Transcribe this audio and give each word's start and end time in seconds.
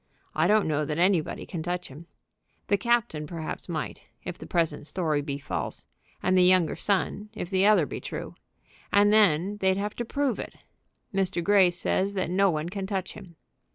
I 0.33 0.47
don't 0.47 0.67
know 0.67 0.83
that 0.83 0.97
anybody 0.97 1.45
can 1.45 1.61
touch 1.61 1.89
him. 1.89 2.07
The 2.69 2.77
captain 2.79 3.27
perhaps 3.27 3.69
might, 3.69 4.03
if 4.23 4.35
the 4.35 4.47
present 4.47 4.87
story 4.87 5.21
be 5.21 5.37
false; 5.37 5.85
and 6.23 6.35
the 6.35 6.41
younger 6.41 6.75
son, 6.75 7.29
if 7.35 7.51
the 7.51 7.67
other 7.67 7.85
be 7.85 8.01
true. 8.01 8.33
And 8.91 9.13
then 9.13 9.57
they'd 9.57 9.77
have 9.77 9.95
to 9.97 10.03
prove 10.03 10.39
it. 10.39 10.55
Mr. 11.13 11.43
Grey 11.43 11.69
says 11.69 12.15
that 12.15 12.31
no 12.31 12.49
one 12.49 12.69
can 12.69 12.87
touch 12.87 13.13
him." 13.13 13.35